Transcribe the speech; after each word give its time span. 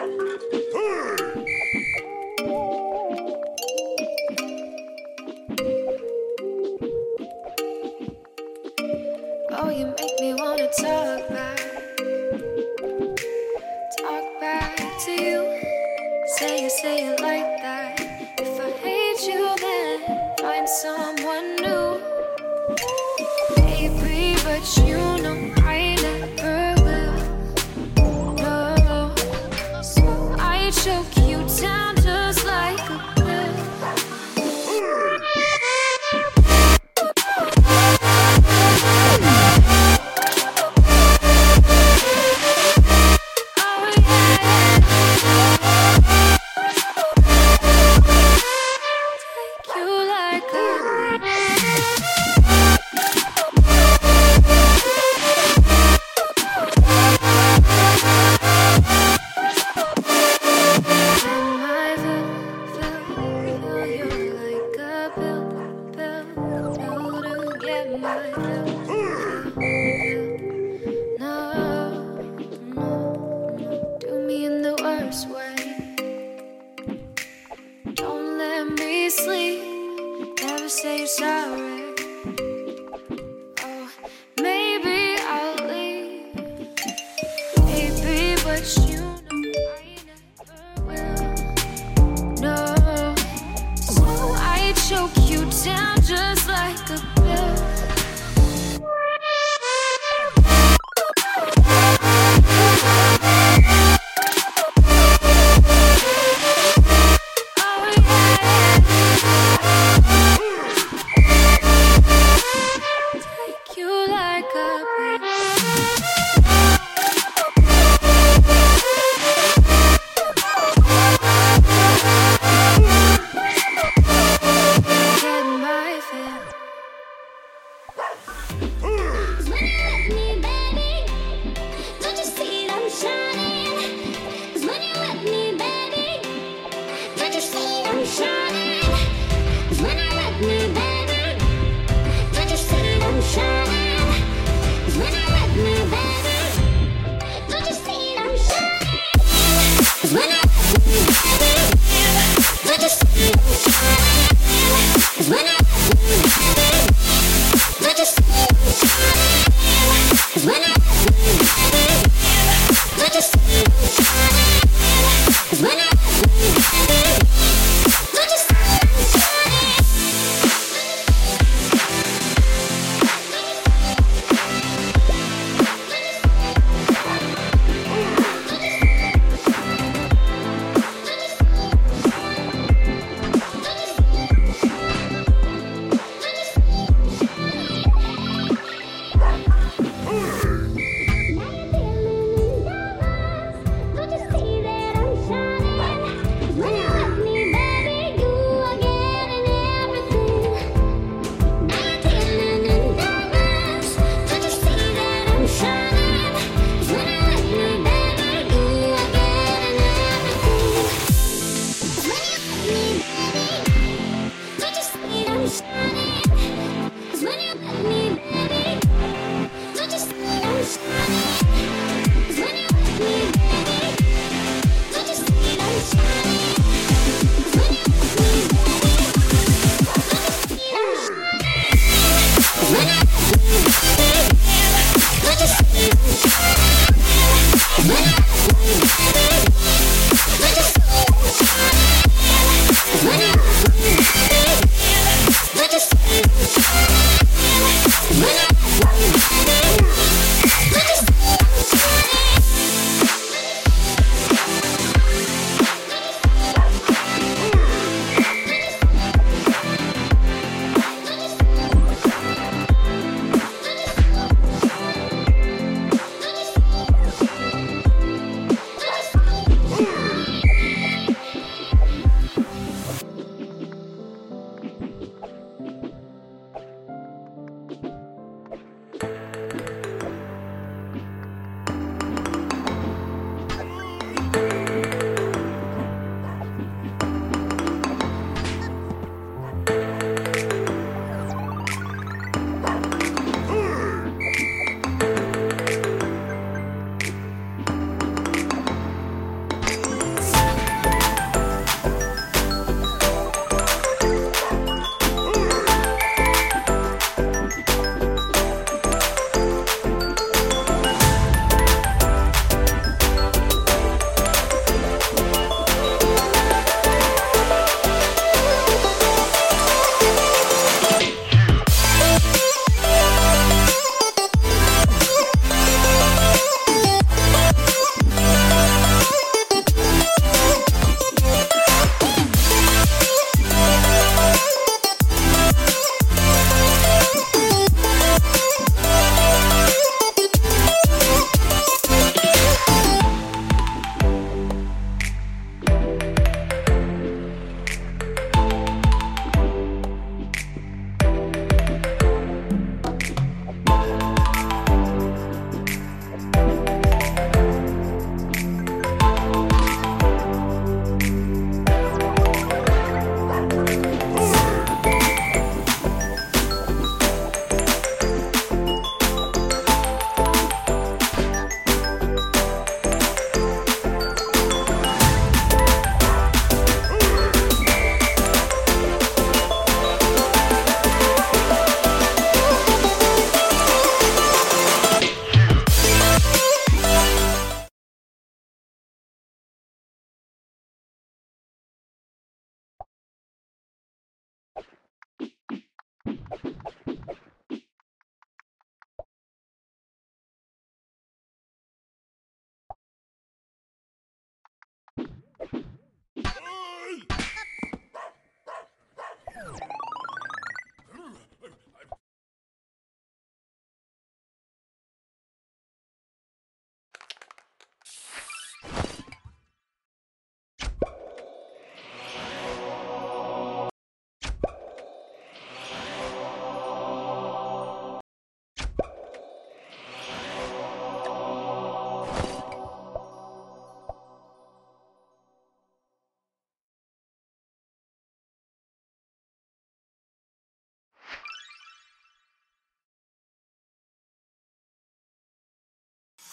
Don't 0.00 1.19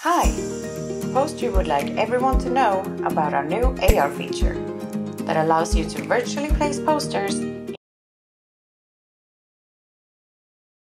Hi! 0.02 0.32
Poster 1.12 1.50
would 1.50 1.66
like 1.66 1.90
everyone 1.98 2.38
to 2.42 2.52
know 2.52 2.82
about 3.04 3.34
our 3.34 3.44
new 3.44 3.76
AR 3.82 4.12
feature 4.12 4.54
that 5.26 5.38
allows 5.38 5.76
you 5.76 5.90
to 5.90 6.04
virtually 6.04 6.50
place 6.50 6.80
posters 6.80 7.40